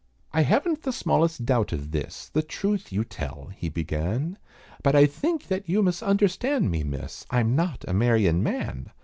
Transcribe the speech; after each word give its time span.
"I 0.33 0.41
haven't 0.41 0.81
the 0.81 0.91
smallest 0.91 1.45
doubt 1.45 1.71
of 1.71 1.91
this 1.91 2.29
The 2.29 2.41
truth 2.41 2.91
you 2.91 3.03
tell," 3.03 3.51
he 3.55 3.69
began; 3.69 4.39
"But 4.81 4.95
I 4.95 5.05
think 5.05 5.45
that 5.45 5.69
you 5.69 5.83
misunderstand 5.83 6.71
me 6.71 6.83
miss, 6.83 7.23
I 7.29 7.41
am 7.41 7.55
not 7.55 7.85
a 7.87 7.93
marryin' 7.93 8.41
man. 8.41 8.89